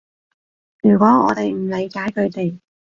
[0.81, 2.59] 如果我哋唔理解佢哋